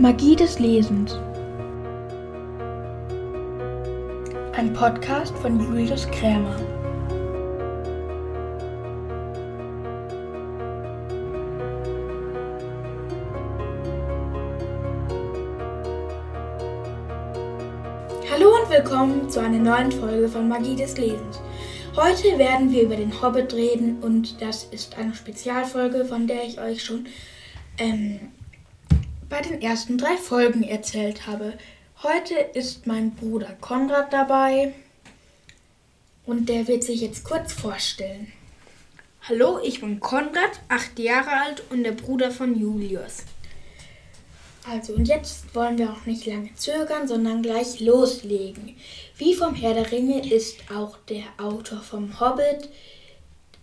Magie 0.00 0.36
des 0.36 0.60
Lesens. 0.60 1.18
Ein 4.52 4.72
Podcast 4.72 5.36
von 5.38 5.58
Julius 5.58 6.08
Krämer. 6.12 6.54
Hallo 18.30 18.54
und 18.54 18.70
willkommen 18.70 19.28
zu 19.28 19.40
einer 19.40 19.58
neuen 19.58 19.90
Folge 19.90 20.28
von 20.28 20.46
Magie 20.46 20.76
des 20.76 20.96
Lesens. 20.96 21.40
Heute 21.96 22.38
werden 22.38 22.70
wir 22.70 22.82
über 22.82 22.94
den 22.94 23.20
Hobbit 23.20 23.52
reden 23.52 24.00
und 24.00 24.40
das 24.40 24.62
ist 24.62 24.96
eine 24.96 25.16
Spezialfolge, 25.16 26.04
von 26.04 26.28
der 26.28 26.44
ich 26.44 26.60
euch 26.60 26.84
schon 26.84 27.06
ähm, 27.78 28.20
bei 29.28 29.40
den 29.42 29.60
ersten 29.60 29.98
drei 29.98 30.16
Folgen 30.16 30.62
erzählt 30.62 31.26
habe. 31.26 31.54
Heute 32.02 32.34
ist 32.34 32.86
mein 32.86 33.14
Bruder 33.14 33.56
Konrad 33.60 34.12
dabei 34.12 34.72
und 36.24 36.48
der 36.48 36.66
wird 36.68 36.84
sich 36.84 37.00
jetzt 37.00 37.24
kurz 37.24 37.52
vorstellen. 37.52 38.32
Hallo, 39.28 39.60
ich 39.62 39.80
bin 39.80 40.00
Konrad, 40.00 40.60
acht 40.68 40.98
Jahre 40.98 41.30
alt 41.30 41.62
und 41.70 41.84
der 41.84 41.92
Bruder 41.92 42.30
von 42.30 42.58
Julius. 42.58 43.24
Also, 44.70 44.94
und 44.94 45.08
jetzt 45.08 45.54
wollen 45.54 45.78
wir 45.78 45.92
auch 45.92 46.06
nicht 46.06 46.26
lange 46.26 46.54
zögern, 46.54 47.08
sondern 47.08 47.42
gleich 47.42 47.80
loslegen. 47.80 48.76
Wie 49.16 49.34
vom 49.34 49.54
Herr 49.54 49.74
der 49.74 49.90
Ringe 49.90 50.30
ist 50.30 50.58
auch 50.74 50.98
der 51.08 51.24
Autor 51.38 51.80
vom 51.80 52.20
Hobbit. 52.20 52.68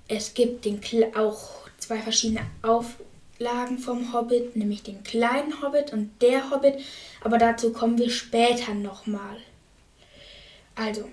Es 0.07 0.33
gibt 0.33 0.65
den, 0.65 0.79
auch 1.15 1.67
zwei 1.77 1.99
verschiedene 1.99 2.41
Auf 2.61 2.97
Lagen 3.37 3.77
vom 3.77 4.13
Hobbit, 4.13 4.55
nämlich 4.55 4.83
den 4.83 5.03
kleinen 5.03 5.61
Hobbit 5.61 5.91
und 5.91 6.09
der 6.21 6.51
Hobbit, 6.51 6.75
aber 7.21 7.37
dazu 7.37 7.73
kommen 7.73 7.97
wir 7.97 8.09
später 8.09 8.73
nochmal. 8.73 9.35
Also, 10.75 11.09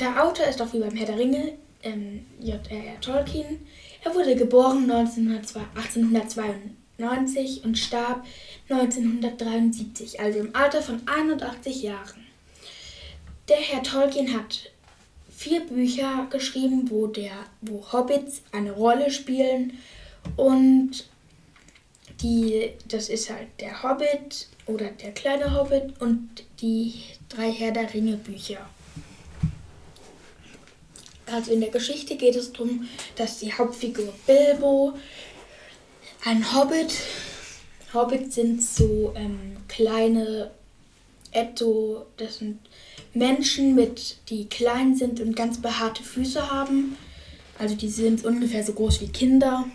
der 0.00 0.24
Autor 0.24 0.46
ist 0.46 0.62
auch 0.62 0.72
wie 0.72 0.80
beim 0.80 0.96
Herr 0.96 1.06
der 1.06 1.18
Ringe, 1.18 1.52
ähm, 1.82 2.24
J.R.R. 2.40 3.00
Tolkien. 3.00 3.66
Er 4.04 4.14
wurde 4.14 4.36
geboren 4.36 4.88
1892 4.90 7.64
und 7.64 7.78
starb 7.78 8.24
1973, 8.68 10.20
also 10.20 10.40
im 10.40 10.54
Alter 10.54 10.82
von 10.82 11.00
81 11.06 11.82
Jahren. 11.82 12.26
Der 13.48 13.56
Herr 13.56 13.82
Tolkien 13.82 14.34
hat 14.34 14.70
vier 15.34 15.60
Bücher 15.60 16.26
geschrieben, 16.30 16.90
wo, 16.90 17.06
der, 17.06 17.32
wo 17.60 17.92
Hobbits 17.92 18.42
eine 18.52 18.72
Rolle 18.72 19.10
spielen 19.10 19.78
und 20.36 21.08
die, 22.20 22.70
das 22.88 23.08
ist 23.08 23.30
halt 23.30 23.48
der 23.60 23.82
Hobbit 23.82 24.48
oder 24.66 24.90
der 24.90 25.12
kleine 25.12 25.54
Hobbit 25.54 26.00
und 26.00 26.28
die 26.60 26.94
drei 27.28 27.50
Herr 27.50 27.72
der 27.72 27.92
Ringe 27.92 28.16
Bücher. 28.16 28.68
Also 31.26 31.52
in 31.52 31.60
der 31.60 31.70
Geschichte 31.70 32.16
geht 32.16 32.36
es 32.36 32.52
darum, 32.52 32.88
dass 33.16 33.38
die 33.38 33.52
Hauptfigur 33.52 34.12
Bilbo 34.26 34.94
ein 36.24 36.54
Hobbit, 36.54 36.92
Hobbits 37.94 38.34
sind 38.34 38.62
so 38.62 39.12
ähm, 39.14 39.56
kleine 39.68 40.50
Etto, 41.30 42.06
das 42.16 42.38
sind 42.38 42.58
Menschen 43.14 43.74
mit, 43.74 44.16
die 44.28 44.46
klein 44.48 44.96
sind 44.96 45.20
und 45.20 45.36
ganz 45.36 45.60
behaarte 45.60 46.02
Füße 46.02 46.50
haben. 46.50 46.96
Also 47.58 47.74
die 47.74 47.88
sind 47.88 48.24
ungefähr 48.24 48.64
so 48.64 48.72
groß 48.72 49.00
wie 49.00 49.08
Kinder 49.08 49.66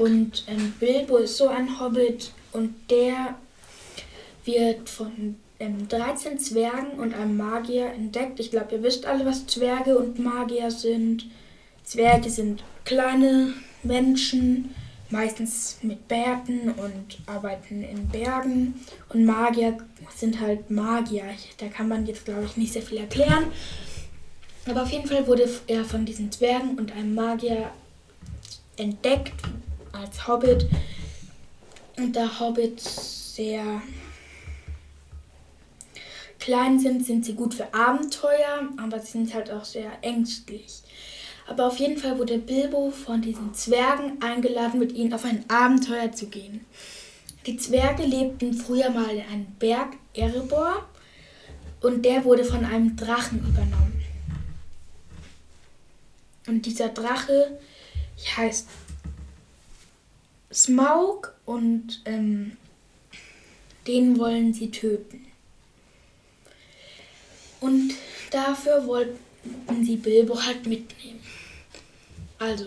und 0.00 0.44
ähm, 0.46 0.72
Bilbo 0.80 1.18
ist 1.18 1.36
so 1.36 1.48
ein 1.48 1.78
Hobbit 1.78 2.32
und 2.52 2.74
der 2.88 3.34
wird 4.46 4.88
von 4.88 5.36
ähm, 5.58 5.88
13 5.88 6.38
Zwergen 6.38 6.92
und 6.98 7.12
einem 7.12 7.36
Magier 7.36 7.92
entdeckt. 7.92 8.40
Ich 8.40 8.50
glaube, 8.50 8.76
ihr 8.76 8.82
wisst 8.82 9.04
alle, 9.04 9.26
was 9.26 9.46
Zwerge 9.46 9.98
und 9.98 10.18
Magier 10.18 10.70
sind. 10.70 11.26
Zwerge 11.84 12.30
sind 12.30 12.64
kleine 12.86 13.52
Menschen, 13.82 14.74
meistens 15.10 15.76
mit 15.82 16.08
Bärten 16.08 16.70
und 16.70 17.18
arbeiten 17.26 17.82
in 17.82 18.08
Bergen. 18.08 18.80
Und 19.10 19.26
Magier 19.26 19.76
sind 20.16 20.40
halt 20.40 20.70
Magier. 20.70 21.24
Da 21.58 21.68
kann 21.68 21.88
man 21.88 22.06
jetzt, 22.06 22.24
glaube 22.24 22.44
ich, 22.46 22.56
nicht 22.56 22.72
sehr 22.72 22.82
viel 22.82 22.98
erklären. 22.98 23.48
Aber 24.66 24.82
auf 24.82 24.90
jeden 24.90 25.06
Fall 25.06 25.26
wurde 25.26 25.46
er 25.66 25.84
von 25.84 26.06
diesen 26.06 26.32
Zwergen 26.32 26.78
und 26.78 26.92
einem 26.92 27.14
Magier 27.14 27.70
entdeckt, 28.78 29.34
als 29.92 30.26
Hobbit. 30.26 30.68
Und 31.96 32.14
da 32.16 32.40
Hobbits 32.40 33.34
sehr 33.34 33.82
klein 36.38 36.78
sind, 36.80 37.04
sind 37.04 37.24
sie 37.24 37.34
gut 37.34 37.54
für 37.54 37.72
Abenteuer, 37.74 38.68
aber 38.78 38.98
sie 39.00 39.12
sind 39.12 39.34
halt 39.34 39.50
auch 39.50 39.64
sehr 39.64 39.90
ängstlich. 40.02 40.80
Aber 41.46 41.66
auf 41.66 41.78
jeden 41.78 41.98
Fall 41.98 42.18
wurde 42.18 42.38
Bilbo 42.38 42.90
von 42.90 43.22
diesen 43.22 43.54
Zwergen 43.54 44.22
eingeladen, 44.22 44.78
mit 44.78 44.92
ihnen 44.92 45.12
auf 45.12 45.24
ein 45.24 45.44
Abenteuer 45.48 46.12
zu 46.12 46.28
gehen. 46.28 46.64
Die 47.46 47.56
Zwerge 47.56 48.04
lebten 48.04 48.54
früher 48.54 48.90
mal 48.90 49.10
in 49.10 49.22
einem 49.22 49.46
Berg 49.58 49.96
Erebor 50.14 50.86
und 51.80 52.04
der 52.04 52.24
wurde 52.24 52.44
von 52.44 52.64
einem 52.64 52.96
Drachen 52.96 53.38
übernommen. 53.40 54.00
Und 56.46 56.66
dieser 56.66 56.88
Drache 56.88 57.58
heißt 58.36 58.68
Smaug 60.52 61.34
und 61.46 62.02
ähm, 62.04 62.56
den 63.86 64.18
wollen 64.18 64.52
sie 64.52 64.70
töten. 64.70 65.26
Und 67.60 67.94
dafür 68.30 68.86
wollten 68.86 69.84
sie 69.84 69.96
Bilbo 69.96 70.42
halt 70.42 70.66
mitnehmen. 70.66 71.20
Also, 72.38 72.66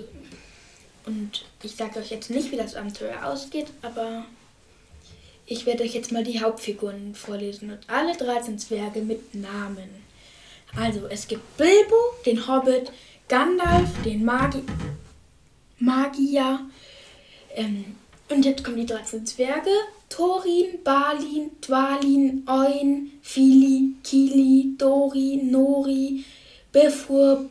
und 1.05 1.45
ich 1.63 1.75
sage 1.75 1.99
euch 1.99 2.11
jetzt 2.11 2.29
nicht, 2.29 2.51
wie 2.51 2.57
das 2.57 2.75
Abenteuer 2.75 3.25
ausgeht, 3.25 3.67
aber 3.81 4.25
ich 5.45 5.65
werde 5.65 5.83
euch 5.83 5.94
jetzt 5.94 6.11
mal 6.11 6.23
die 6.23 6.41
Hauptfiguren 6.41 7.15
vorlesen 7.15 7.71
und 7.71 7.89
alle 7.89 8.15
13 8.15 8.59
Zwerge 8.59 9.01
mit 9.01 9.35
Namen. 9.35 9.89
Also, 10.75 11.07
es 11.07 11.27
gibt 11.27 11.57
Bilbo, 11.57 11.95
den 12.25 12.47
Hobbit, 12.47 12.91
Gandalf, 13.27 13.89
den 14.03 14.23
Magi 14.23 14.63
Magier, 15.79 16.59
ähm, 17.56 17.86
und 18.30 18.46
jetzt 18.46 18.64
kommen 18.64 18.78
die 18.78 18.86
13 18.86 19.25
Zwerge. 19.25 19.69
Thorin, 20.09 20.84
Balin, 20.84 21.52
Dwalin, 21.62 22.44
Oin, 22.47 23.12
Fili, 23.22 23.96
Kili, 24.03 24.75
Dori, 24.78 25.41
Nori, 25.44 26.24
Befur, 26.72 27.50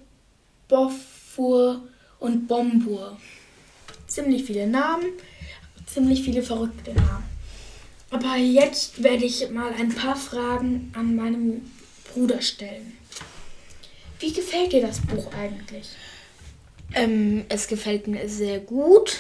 Bofur 0.69 1.83
und 2.21 2.47
Bombur. 2.47 3.17
Ziemlich 4.07 4.45
viele 4.45 4.67
Namen, 4.67 5.07
ziemlich 5.87 6.23
viele 6.23 6.43
verrückte 6.43 6.95
Namen. 6.95 7.25
Aber 8.11 8.37
jetzt 8.37 9.03
werde 9.03 9.25
ich 9.25 9.51
mal 9.51 9.73
ein 9.73 9.89
paar 9.89 10.17
Fragen 10.17 10.93
an 10.95 11.17
meinem 11.17 11.63
Bruder 12.13 12.41
stellen. 12.43 12.97
Wie 14.21 14.33
gefällt 14.33 14.73
dir 14.73 14.83
das 14.83 15.01
Buch 15.01 15.33
eigentlich? 15.33 15.89
Ähm, 16.95 17.45
es 17.49 17.67
gefällt 17.67 18.07
mir 18.07 18.29
sehr 18.29 18.61
gut. 18.61 19.19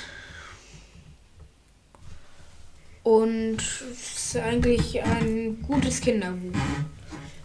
Und 3.12 3.58
es 3.58 4.32
ist 4.32 4.36
eigentlich 4.36 5.02
ein 5.02 5.60
gutes 5.68 6.00
Kinderbuch. 6.00 6.58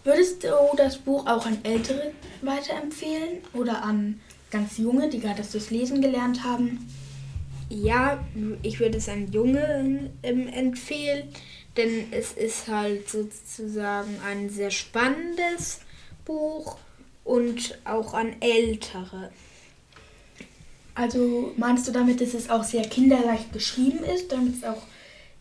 Würdest 0.06 0.42
du 0.42 0.48
das 0.78 0.98
Buch 0.98 1.28
auch 1.28 1.46
an 1.46 1.58
Ältere 1.64 2.14
weiterempfehlen 2.42 3.40
oder 3.52 3.84
an 3.84 4.22
ganz 4.50 4.78
Junge, 4.78 5.10
die 5.10 5.20
gerade 5.20 5.44
das 5.44 5.70
Lesen 5.70 6.00
gelernt 6.00 6.46
haben? 6.46 6.90
Ja, 7.68 8.24
ich 8.64 8.80
würde 8.80 8.98
es 8.98 9.10
an 9.10 9.30
Junge 9.34 10.10
ähm, 10.24 10.48
empfehlen, 10.48 11.28
denn 11.76 12.06
es 12.12 12.32
ist 12.32 12.70
halt 12.70 13.10
sozusagen 13.10 14.22
ein 14.26 14.50
sehr 14.50 14.72
spannendes 14.72 15.82
Buch 16.24 16.78
und 17.26 17.78
auch 17.84 18.14
an 18.14 18.38
Ältere. 18.40 19.32
Also 20.96 21.52
meinst 21.58 21.90
du 21.90 21.92
damit, 21.92 22.22
dass 22.22 22.34
es 22.34 22.50
auch 22.50 22.64
sehr 22.64 22.84
kinderleicht 22.84 23.52
geschrieben 23.52 24.06
ist, 24.06 24.32
damit 24.32 24.56
es 24.56 24.64
auch 24.64 24.82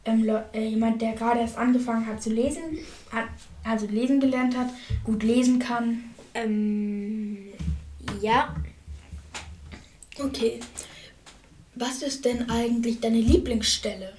ähm, 0.07 0.29
äh, 0.53 0.69
jemand, 0.69 1.03
der 1.03 1.13
gerade 1.13 1.41
erst 1.41 1.57
angefangen 1.57 2.07
hat 2.07 2.23
zu 2.23 2.31
lesen, 2.31 2.79
hat, 3.11 3.27
also 3.65 3.87
lesen 3.87 4.21
gelernt 4.21 4.57
hat, 4.57 4.71
gut 5.05 5.23
lesen 5.23 5.59
kann? 5.59 6.05
Ähm, 6.35 7.39
ja. 8.21 8.55
Okay. 10.19 10.61
Was 11.75 12.03
ist 12.03 12.25
denn 12.25 12.49
eigentlich 12.49 13.01
deine 13.01 13.21
Lieblingsstelle? 13.21 14.13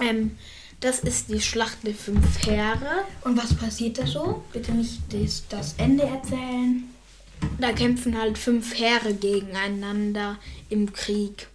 Ähm, 0.00 0.32
das 0.80 0.98
ist 0.98 1.28
die 1.28 1.40
Schlacht 1.40 1.86
der 1.86 1.94
fünf 1.94 2.44
Heere. 2.44 3.04
Und 3.22 3.36
was 3.36 3.54
passiert 3.54 3.98
da 3.98 4.06
so? 4.06 4.42
Bitte 4.52 4.72
nicht 4.72 5.00
das, 5.10 5.44
das 5.48 5.74
Ende 5.78 6.02
erzählen. 6.02 6.84
Da 7.58 7.72
kämpfen 7.72 8.18
halt 8.18 8.36
fünf 8.36 8.78
Heere 8.78 9.14
gegeneinander 9.14 10.38
im 10.68 10.92
Krieg. 10.92 11.48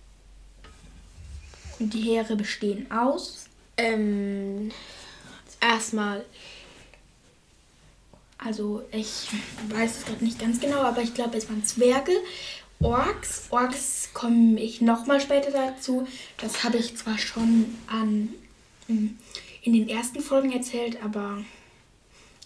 Und 1.80 1.94
die 1.94 2.02
Heere 2.02 2.36
bestehen 2.36 2.92
aus? 2.92 3.46
Ähm, 3.78 4.72
erstmal. 5.62 6.26
Also 8.40 8.84
ich 8.92 9.28
weiß 9.70 9.98
es 9.98 10.06
gerade 10.06 10.24
nicht 10.24 10.40
ganz 10.40 10.60
genau, 10.60 10.82
aber 10.82 11.02
ich 11.02 11.14
glaube, 11.14 11.38
es 11.38 11.50
waren 11.50 11.66
Zwerge, 11.66 12.12
Orks. 12.80 13.48
Orks 13.50 14.10
komme 14.14 14.60
ich 14.62 14.82
nochmal 14.82 15.20
später 15.20 15.52
dazu. 15.52 16.08
Das 16.38 16.64
habe 16.64 16.78
ich 16.78 16.96
zwar 16.96 17.18
schon 17.18 17.66
an, 17.88 18.30
hm, 18.86 19.18
in 19.64 19.74
den 19.74 19.90
ersten 19.90 20.22
Folgen 20.22 20.52
erzählt, 20.52 21.04
aber 21.04 21.40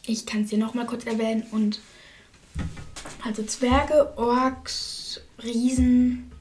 ich 0.06 0.26
kann 0.26 0.44
es 0.44 0.50
hier 0.50 0.60
nochmal 0.60 0.86
kurz 0.86 1.06
erwähnen. 1.06 1.44
Und 1.52 1.82
also 3.26 3.44
Zwerge, 3.44 4.18
Orks, 4.18 5.22
Riesen 5.44 6.32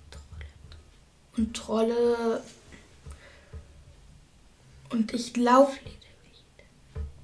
und 1.36 1.54
Trolle. 1.54 2.42
Und 4.90 5.14
ich 5.14 5.32
glaube, 5.32 5.72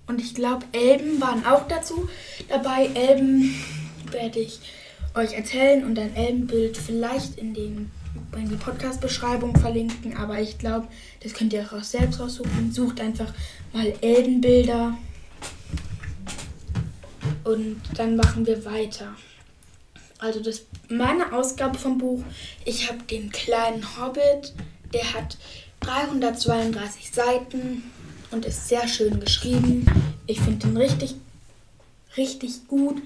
und 0.07 0.21
ich 0.21 0.35
glaube, 0.35 0.65
Elben 0.73 1.21
waren 1.21 1.45
auch 1.45 1.67
dazu 1.67 2.09
dabei. 2.49 2.87
Elben 2.95 3.55
werde 4.11 4.39
ich 4.39 4.61
euch 5.15 5.33
erzählen 5.33 5.85
und 5.85 5.99
ein 5.99 6.15
Elbenbild 6.15 6.77
vielleicht 6.77 7.39
in, 7.39 7.55
den, 7.55 7.91
in 8.37 8.49
die 8.49 8.57
Podcast-Beschreibung 8.57 9.57
verlinken. 9.57 10.17
Aber 10.17 10.41
ich 10.41 10.59
glaube, 10.59 10.87
das 11.23 11.35
könnt 11.35 11.53
ihr 11.53 11.67
auch 11.73 11.83
selbst 11.83 12.21
raussuchen. 12.21 12.71
Sucht 12.73 13.01
einfach 13.01 13.33
mal 13.73 13.93
Elbenbilder. 14.01 14.97
Und 17.43 17.81
dann 17.97 18.17
machen 18.17 18.47
wir 18.47 18.65
weiter. 18.65 19.17
Also 20.19 20.41
das 20.41 20.67
meine 20.89 21.33
Ausgabe 21.33 21.79
vom 21.79 21.99
Buch. 21.99 22.23
Ich 22.65 22.89
habe 22.89 23.03
den 23.05 23.31
kleinen 23.33 23.85
Hobbit. 23.99 24.55
Der 24.93 25.15
hat 25.15 25.37
332 25.87 27.11
Seiten 27.13 27.85
und 28.33 28.45
ist 28.45 28.69
sehr 28.69 28.89
schön 28.89 29.21
geschrieben. 29.21 29.87
Ich 30.27 30.41
finde 30.41 30.67
ihn 30.67 30.77
richtig, 30.77 31.15
richtig 32.17 32.67
gut. 32.67 33.01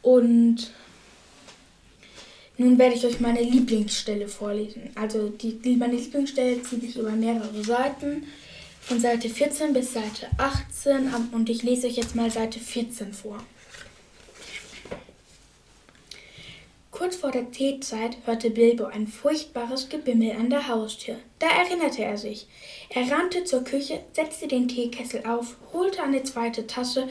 Und 0.00 0.72
nun 2.56 2.78
werde 2.78 2.94
ich 2.94 3.04
euch 3.04 3.20
meine 3.20 3.42
Lieblingsstelle 3.42 4.28
vorlesen. 4.28 4.90
Also 4.94 5.28
die, 5.28 5.76
meine 5.76 5.96
Lieblingsstelle 5.96 6.62
zieht 6.62 6.80
sich 6.80 6.96
über 6.96 7.10
mehrere 7.10 7.62
Seiten. 7.62 8.24
Von 8.80 9.00
Seite 9.00 9.28
14 9.28 9.72
bis 9.72 9.92
Seite 9.92 10.28
18. 10.38 11.12
Und 11.32 11.48
ich 11.50 11.62
lese 11.62 11.86
euch 11.86 11.96
jetzt 11.96 12.14
mal 12.14 12.30
Seite 12.30 12.60
14 12.60 13.12
vor. 13.12 13.38
Kurz 16.94 17.16
vor 17.16 17.32
der 17.32 17.50
Teezeit 17.50 18.18
hörte 18.24 18.50
Bilbo 18.50 18.84
ein 18.84 19.08
furchtbares 19.08 19.88
Gebimmel 19.88 20.30
an 20.30 20.48
der 20.48 20.68
Haustür. 20.68 21.16
Da 21.40 21.48
erinnerte 21.48 22.04
er 22.04 22.16
sich. 22.16 22.46
Er 22.88 23.10
rannte 23.10 23.42
zur 23.42 23.64
Küche, 23.64 23.98
setzte 24.12 24.46
den 24.46 24.68
Teekessel 24.68 25.26
auf, 25.26 25.56
holte 25.72 26.04
eine 26.04 26.22
zweite 26.22 26.68
Tasse 26.68 27.08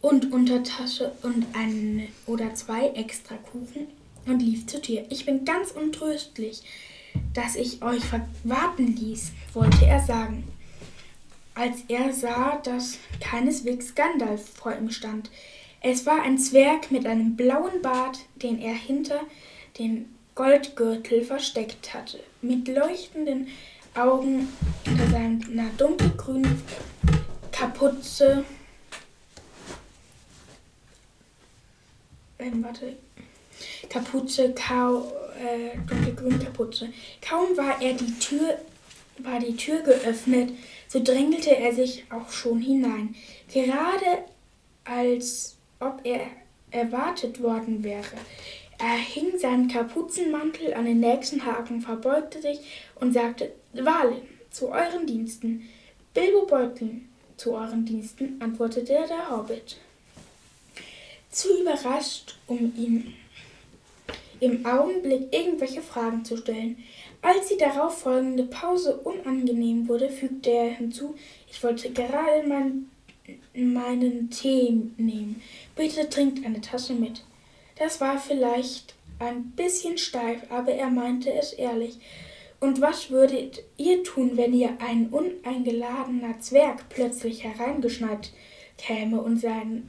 und 0.00 0.32
Untertasse 0.32 1.12
und 1.22 1.44
eine 1.52 2.08
oder 2.24 2.54
zwei 2.54 2.88
extra 2.92 3.34
Kuchen 3.34 3.88
und 4.24 4.40
lief 4.40 4.66
zur 4.66 4.80
Tür. 4.80 5.04
Ich 5.10 5.26
bin 5.26 5.44
ganz 5.44 5.72
untröstlich, 5.72 6.62
dass 7.34 7.54
ich 7.54 7.82
euch 7.82 8.04
warten 8.44 8.96
ließ, 8.96 9.32
wollte 9.52 9.84
er 9.84 10.00
sagen, 10.00 10.44
als 11.54 11.82
er 11.88 12.14
sah, 12.14 12.56
dass 12.64 12.96
keineswegs 13.20 13.94
Gandalf 13.94 14.48
vor 14.48 14.74
ihm 14.74 14.90
stand. 14.90 15.28
Es 15.80 16.06
war 16.06 16.22
ein 16.22 16.38
Zwerg 16.38 16.90
mit 16.90 17.06
einem 17.06 17.36
blauen 17.36 17.82
Bart, 17.82 18.18
den 18.36 18.60
er 18.60 18.74
hinter 18.74 19.20
dem 19.78 20.06
Goldgürtel 20.34 21.24
versteckt 21.24 21.94
hatte, 21.94 22.20
mit 22.42 22.66
leuchtenden 22.68 23.48
Augen 23.94 24.48
unter 24.86 25.06
seiner 25.08 25.70
dunkelgrünen 25.76 26.62
Kapuze. 27.52 28.44
Ähm, 32.38 32.62
warte. 32.62 32.96
Kapuze, 33.88 34.54
kau, 34.54 35.12
äh, 35.38 35.76
dunkelgrüne 35.88 36.38
Kapuze. 36.38 36.88
Kaum 37.20 37.56
war 37.56 37.80
er 37.80 37.94
die 37.94 38.18
Tür, 38.18 38.58
war 39.18 39.40
die 39.40 39.56
Tür 39.56 39.80
geöffnet, 39.80 40.52
so 40.88 41.02
drängelte 41.02 41.56
er 41.56 41.74
sich 41.74 42.04
auch 42.10 42.30
schon 42.30 42.60
hinein. 42.60 43.14
Gerade 43.52 44.24
als 44.84 45.57
ob 45.80 46.00
er 46.04 46.20
erwartet 46.70 47.42
worden 47.42 47.82
wäre. 47.82 48.16
Er 48.78 48.96
hing 48.96 49.38
seinen 49.38 49.68
Kapuzenmantel 49.68 50.74
an 50.74 50.84
den 50.84 51.00
nächsten 51.00 51.44
Haken, 51.44 51.80
verbeugte 51.80 52.40
sich 52.40 52.60
und 52.96 53.12
sagte, 53.12 53.52
Walin, 53.72 54.22
zu 54.50 54.68
euren 54.68 55.06
Diensten. 55.06 55.68
Bilbo 56.14 56.46
Beutlin, 56.46 57.08
zu 57.36 57.54
euren 57.54 57.84
Diensten, 57.84 58.40
antwortete 58.40 59.04
der 59.08 59.30
Hobbit. 59.30 59.78
Zu 61.30 61.60
überrascht, 61.60 62.38
um 62.46 62.72
ihm 62.76 63.14
im 64.40 64.64
Augenblick 64.64 65.32
irgendwelche 65.32 65.82
Fragen 65.82 66.24
zu 66.24 66.36
stellen. 66.36 66.78
Als 67.20 67.48
die 67.48 67.56
darauf 67.56 67.98
folgende 67.98 68.44
Pause 68.44 68.96
unangenehm 68.98 69.88
wurde, 69.88 70.08
fügte 70.08 70.50
er 70.50 70.70
hinzu, 70.70 71.16
ich 71.50 71.62
wollte 71.62 71.90
gerade 71.90 72.46
mein, 72.46 72.90
meinen 73.54 74.30
Tee 74.30 74.70
nehmen. 74.96 75.42
Bitte 75.76 76.08
trinkt 76.08 76.44
eine 76.44 76.60
Tasse 76.60 76.94
mit. 76.94 77.24
Das 77.76 78.00
war 78.00 78.18
vielleicht 78.18 78.94
ein 79.18 79.50
bisschen 79.52 79.98
steif, 79.98 80.40
aber 80.50 80.72
er 80.72 80.90
meinte 80.90 81.32
es 81.32 81.52
ehrlich. 81.52 81.98
Und 82.60 82.80
was 82.80 83.10
würdet 83.10 83.62
ihr 83.76 84.02
tun, 84.02 84.32
wenn 84.36 84.52
ihr 84.52 84.70
ein 84.80 85.08
uneingeladener 85.10 86.40
Zwerg 86.40 86.88
plötzlich 86.88 87.44
hereingeschneit 87.44 88.32
käme 88.76 89.20
und 89.20 89.38
seine 89.38 89.82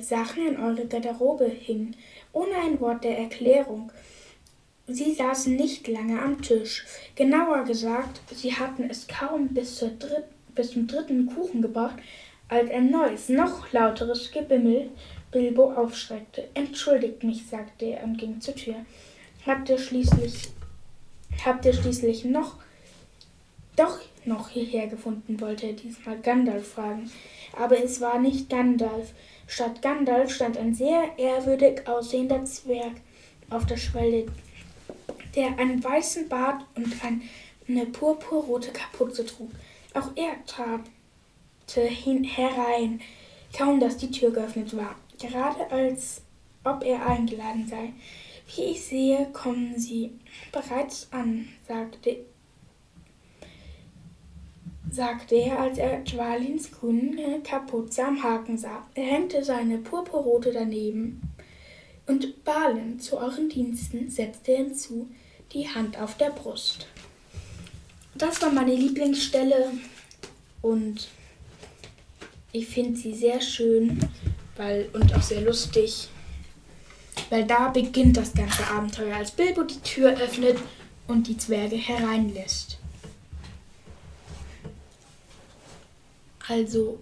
Sachen 0.00 0.46
in 0.48 0.56
eure 0.58 0.86
Garderobe 0.86 1.48
hing, 1.48 1.94
ohne 2.32 2.56
ein 2.56 2.80
Wort 2.80 3.04
der 3.04 3.18
Erklärung? 3.18 3.92
Sie 4.88 5.12
saßen 5.12 5.54
nicht 5.54 5.86
lange 5.86 6.20
am 6.20 6.40
Tisch. 6.40 6.86
Genauer 7.14 7.64
gesagt, 7.64 8.20
sie 8.34 8.54
hatten 8.54 8.88
es 8.88 9.06
kaum 9.06 9.48
bis, 9.48 9.78
Dritt, 9.78 10.24
bis 10.54 10.72
zum 10.72 10.86
dritten 10.88 11.26
Kuchen 11.26 11.62
gebracht, 11.62 11.98
als 12.48 12.70
ein 12.70 12.90
neues, 12.90 13.28
noch 13.28 13.72
lauteres 13.72 14.30
Gebimmel 14.30 14.90
Bilbo 15.30 15.72
aufschreckte. 15.72 16.48
Entschuldigt 16.54 17.22
mich, 17.22 17.46
sagte 17.46 17.84
er 17.84 18.04
und 18.04 18.16
ging 18.16 18.40
zur 18.40 18.54
Tür. 18.54 18.76
Habt 19.46 19.68
ihr 19.68 19.78
schließlich, 19.78 20.48
habt 21.44 21.64
ihr 21.66 21.74
schließlich 21.74 22.24
noch, 22.24 22.56
doch 23.76 24.00
noch 24.24 24.48
hierher 24.48 24.86
gefunden, 24.86 25.40
wollte 25.40 25.66
er 25.66 25.72
diesmal 25.74 26.18
Gandalf 26.20 26.72
fragen. 26.72 27.10
Aber 27.58 27.82
es 27.82 28.00
war 28.00 28.18
nicht 28.18 28.48
Gandalf. 28.50 29.12
Statt 29.46 29.82
Gandalf 29.82 30.34
stand 30.34 30.56
ein 30.58 30.74
sehr 30.74 31.18
ehrwürdig 31.18 31.86
aussehender 31.86 32.44
Zwerg 32.44 32.92
auf 33.50 33.66
der 33.66 33.76
Schwelle, 33.76 34.26
der 35.34 35.58
einen 35.58 35.82
weißen 35.82 36.28
Bart 36.28 36.64
und 36.74 36.94
eine 37.68 37.86
purpurrote 37.86 38.72
Kapuze 38.72 39.24
trug. 39.24 39.50
Auch 39.94 40.10
er 40.16 40.44
trabte 40.46 40.90
hin 41.76 42.24
herein, 42.24 43.00
kaum 43.56 43.80
dass 43.80 43.96
die 43.96 44.10
Tür 44.10 44.30
geöffnet 44.30 44.76
war 44.76 44.96
gerade 45.18 45.70
als 45.70 46.22
ob 46.64 46.84
er 46.84 47.06
eingeladen 47.06 47.66
sei. 47.66 47.92
Wie 48.54 48.62
ich 48.62 48.84
sehe, 48.84 49.28
kommen 49.32 49.78
Sie 49.78 50.12
bereits 50.52 51.08
an, 51.10 51.48
sagte, 51.66 52.24
sagte 54.90 55.34
er, 55.34 55.58
als 55.58 55.78
er 55.78 56.06
Schwalins 56.06 56.70
grüne 56.72 57.40
Kapuze 57.42 58.04
am 58.04 58.22
Haken 58.22 58.56
sah. 58.56 58.86
Er 58.94 59.04
hängte 59.04 59.44
seine 59.44 59.78
purpurrote 59.78 60.52
daneben. 60.52 61.20
Und 62.06 62.42
Balin 62.42 62.98
zu 62.98 63.18
euren 63.18 63.50
Diensten 63.50 64.08
setzte 64.08 64.56
hinzu, 64.56 65.10
die 65.52 65.68
Hand 65.68 65.98
auf 65.98 66.16
der 66.16 66.30
Brust. 66.30 66.86
Das 68.14 68.40
war 68.40 68.50
meine 68.50 68.74
Lieblingsstelle 68.74 69.72
und 70.62 71.08
ich 72.52 72.66
finde 72.66 72.98
sie 72.98 73.14
sehr 73.14 73.40
schön 73.40 74.00
weil, 74.56 74.88
und 74.92 75.14
auch 75.14 75.22
sehr 75.22 75.40
lustig, 75.40 76.08
weil 77.30 77.44
da 77.44 77.68
beginnt 77.68 78.16
das 78.16 78.34
ganze 78.34 78.66
Abenteuer, 78.66 79.16
als 79.16 79.30
Bilbo 79.30 79.62
die 79.62 79.80
Tür 79.80 80.10
öffnet 80.18 80.58
und 81.06 81.26
die 81.26 81.36
Zwerge 81.36 81.76
hereinlässt. 81.76 82.78
Also, 86.48 86.98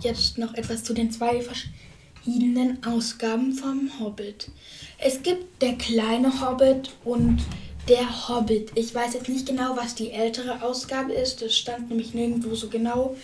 jetzt 0.00 0.38
noch 0.38 0.54
etwas 0.54 0.82
zu 0.82 0.94
den 0.94 1.10
zwei 1.10 1.42
verschiedenen 1.42 2.82
Ausgaben 2.84 3.52
vom 3.52 3.90
Hobbit. 4.00 4.50
Es 4.98 5.22
gibt 5.22 5.60
der 5.62 5.74
kleine 5.74 6.40
Hobbit 6.40 6.90
und 7.04 7.42
der 7.88 8.28
Hobbit. 8.28 8.72
Ich 8.76 8.94
weiß 8.94 9.14
jetzt 9.14 9.28
nicht 9.28 9.46
genau, 9.46 9.76
was 9.76 9.94
die 9.94 10.10
ältere 10.10 10.62
Ausgabe 10.62 11.12
ist. 11.12 11.42
Das 11.42 11.56
stand 11.56 11.90
nämlich 11.90 12.14
nirgendwo 12.14 12.54
so 12.54 12.68
genau. 12.68 13.14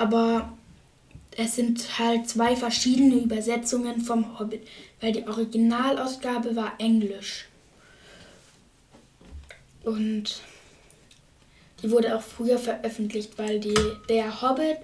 Aber 0.00 0.50
es 1.36 1.56
sind 1.56 1.98
halt 1.98 2.26
zwei 2.26 2.56
verschiedene 2.56 3.16
Übersetzungen 3.16 4.00
vom 4.00 4.38
Hobbit, 4.38 4.66
weil 4.98 5.12
die 5.12 5.28
Originalausgabe 5.28 6.56
war 6.56 6.72
Englisch. 6.78 7.50
Und 9.84 10.40
die 11.82 11.90
wurde 11.90 12.16
auch 12.16 12.22
früher 12.22 12.58
veröffentlicht, 12.58 13.36
weil 13.36 13.60
die, 13.60 13.74
der 14.08 14.40
Hobbit, 14.40 14.78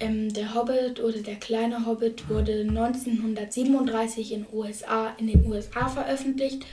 ähm, 0.00 0.32
der 0.32 0.54
Hobbit 0.54 1.00
oder 1.00 1.18
der 1.18 1.36
kleine 1.36 1.84
Hobbit 1.84 2.30
wurde 2.30 2.62
1937 2.62 4.32
in, 4.32 4.46
USA, 4.54 5.14
in 5.18 5.26
den 5.26 5.44
USA 5.52 5.90
veröffentlicht 5.90 6.64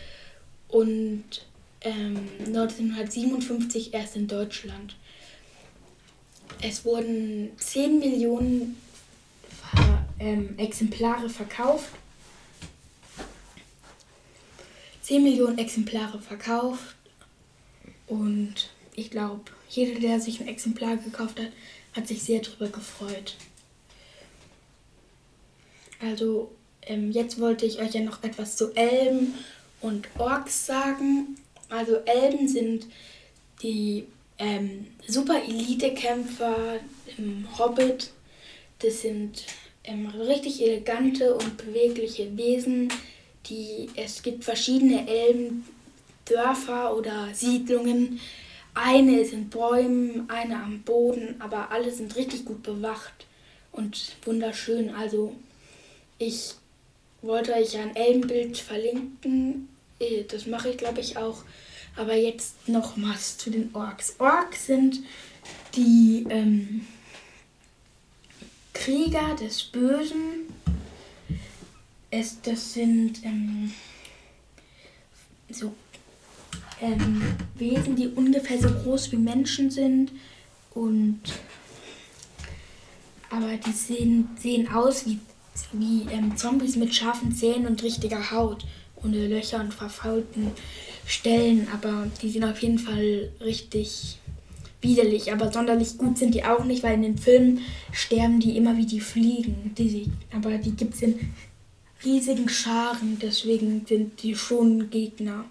und 0.69 1.25
ähm, 1.81 2.29
1957 2.45 3.93
erst 3.93 4.15
in 4.15 4.29
Deutschland. 4.29 4.95
Es 6.61 6.85
wurden 6.85 7.51
10 7.57 7.99
Millionen 7.99 8.77
ähm, 10.19 10.57
Exemplare 10.57 11.29
verkauft. 11.29 11.91
10 15.01 15.23
Millionen 15.23 15.57
Exemplare 15.57 16.21
verkauft. 16.21 16.95
Und 18.07 18.69
ich 18.95 19.09
glaube, 19.09 19.43
jeder, 19.69 19.99
der 19.99 20.19
sich 20.19 20.39
ein 20.39 20.47
Exemplar 20.47 20.97
gekauft 20.97 21.39
hat, 21.39 21.51
hat 21.93 22.07
sich 22.07 22.21
sehr 22.23 22.41
darüber 22.41 22.67
gefreut. 22.67 23.35
Also, 25.99 26.51
ähm, 26.83 27.11
jetzt 27.11 27.39
wollte 27.39 27.65
ich 27.65 27.79
euch 27.79 27.93
ja 27.93 28.01
noch 28.01 28.23
etwas 28.23 28.55
zu 28.57 28.73
Elben 28.75 29.33
und 29.81 30.07
Orks 30.17 30.65
sagen. 30.65 31.37
Also, 31.69 31.97
Elben 32.05 32.47
sind 32.47 32.87
die 33.61 34.07
ähm, 34.41 34.87
super 35.07 35.41
Elite-Kämpfer 35.47 36.79
im 37.17 37.47
Hobbit. 37.57 38.09
Das 38.79 39.01
sind 39.01 39.43
ähm, 39.83 40.07
richtig 40.07 40.61
elegante 40.63 41.35
und 41.35 41.57
bewegliche 41.57 42.35
Wesen. 42.35 42.91
Die, 43.45 43.89
es 43.95 44.23
gibt 44.23 44.43
verschiedene 44.43 45.07
Elben, 45.07 45.65
Dörfer 46.25 46.95
oder 46.95 47.29
Siedlungen. 47.33 48.19
Eine 48.73 49.19
ist 49.19 49.33
in 49.33 49.49
Bäumen, 49.49 50.29
eine 50.29 50.55
am 50.55 50.81
Boden, 50.81 51.35
aber 51.39 51.71
alle 51.71 51.91
sind 51.91 52.15
richtig 52.15 52.45
gut 52.45 52.63
bewacht 52.63 53.25
und 53.71 54.15
wunderschön. 54.25 54.95
Also 54.95 55.35
ich 56.17 56.53
wollte 57.21 57.53
euch 57.53 57.77
ein 57.77 57.95
Elbenbild 57.95 58.57
verlinken. 58.57 59.67
Äh, 59.99 60.23
das 60.23 60.47
mache 60.47 60.69
ich, 60.69 60.77
glaube 60.77 61.01
ich, 61.01 61.17
auch. 61.17 61.43
Aber 61.95 62.15
jetzt 62.15 62.67
noch 62.67 62.93
was 62.97 63.37
zu 63.37 63.49
den 63.49 63.69
Orks. 63.73 64.15
Orks 64.19 64.67
sind 64.67 64.99
die 65.75 66.25
ähm, 66.29 66.85
Krieger 68.73 69.35
des 69.35 69.63
Bösen. 69.63 70.47
Es, 72.09 72.41
das 72.41 72.73
sind 72.73 73.23
ähm, 73.23 73.73
so 75.49 75.73
ähm, 76.81 77.21
Wesen, 77.55 77.95
die 77.95 78.07
ungefähr 78.07 78.59
so 78.59 78.69
groß 78.69 79.11
wie 79.11 79.17
Menschen 79.17 79.69
sind 79.69 80.11
und 80.73 81.21
aber 83.29 83.55
die 83.55 83.71
sehen, 83.71 84.29
sehen 84.37 84.71
aus 84.73 85.05
wie, 85.05 85.19
wie 85.71 86.05
ähm, 86.11 86.35
Zombies 86.35 86.75
mit 86.75 86.93
scharfen 86.93 87.33
Zähnen 87.33 87.65
und 87.65 87.81
richtiger 87.81 88.31
Haut, 88.31 88.65
ohne 88.97 89.27
Löcher 89.27 89.59
und 89.61 89.73
verfaulten 89.73 90.51
Stellen, 91.05 91.67
aber 91.73 92.07
die 92.21 92.29
sind 92.29 92.43
auf 92.43 92.61
jeden 92.61 92.79
Fall 92.79 93.31
richtig 93.41 94.17
widerlich, 94.81 95.31
aber 95.31 95.51
sonderlich 95.51 95.97
gut 95.97 96.17
sind 96.17 96.33
die 96.33 96.43
auch 96.43 96.63
nicht, 96.63 96.83
weil 96.83 96.95
in 96.95 97.03
den 97.03 97.17
Filmen 97.17 97.59
sterben 97.91 98.39
die 98.39 98.57
immer 98.57 98.77
wie 98.77 98.85
die 98.85 98.99
Fliegen. 98.99 99.73
Die, 99.77 100.09
aber 100.33 100.57
die 100.57 100.71
gibt 100.71 100.95
es 100.95 101.01
in 101.03 101.19
riesigen 102.03 102.49
Scharen, 102.49 103.19
deswegen 103.21 103.85
sind 103.85 104.23
die 104.23 104.35
schon 104.35 104.89
Gegner. 104.89 105.45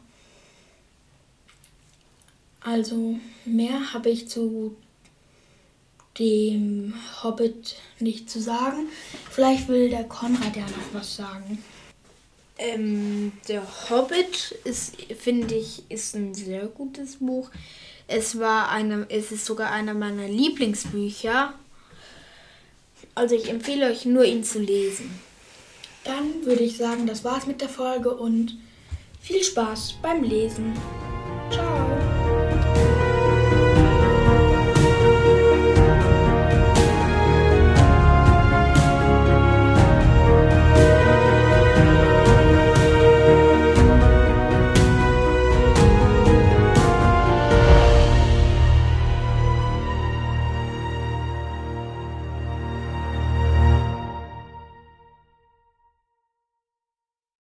Also 2.60 3.16
mehr 3.44 3.92
habe 3.94 4.10
ich 4.10 4.28
zu 4.28 4.76
dem 6.18 6.94
Hobbit 7.22 7.76
nicht 8.00 8.28
zu 8.28 8.40
sagen. 8.40 8.88
Vielleicht 9.30 9.68
will 9.68 9.88
der 9.88 10.04
Konrad 10.04 10.56
ja 10.56 10.64
noch 10.64 10.92
was 10.92 11.16
sagen. 11.16 11.58
Ähm, 12.62 13.32
der 13.48 13.62
Hobbit 13.88 14.54
ist, 14.64 14.96
finde 15.18 15.54
ich, 15.54 15.82
ist 15.88 16.14
ein 16.14 16.34
sehr 16.34 16.66
gutes 16.66 17.16
Buch. 17.16 17.50
Es 18.06 18.38
war 18.38 18.68
eine, 18.68 19.06
es 19.08 19.32
ist 19.32 19.46
sogar 19.46 19.70
einer 19.72 19.94
meiner 19.94 20.28
Lieblingsbücher. 20.28 21.54
Also 23.14 23.34
ich 23.34 23.48
empfehle 23.48 23.86
euch 23.86 24.04
nur, 24.04 24.24
ihn 24.24 24.44
zu 24.44 24.58
lesen. 24.60 25.10
Dann 26.04 26.44
würde 26.44 26.62
ich 26.62 26.76
sagen, 26.76 27.06
das 27.06 27.24
war's 27.24 27.46
mit 27.46 27.62
der 27.62 27.68
Folge 27.70 28.14
und 28.14 28.58
viel 29.20 29.42
Spaß 29.42 29.94
beim 30.02 30.22
Lesen. 30.22 30.74
Ciao. 31.50 32.19